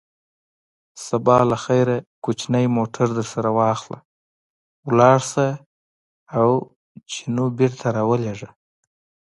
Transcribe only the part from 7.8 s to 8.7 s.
را ولېږه.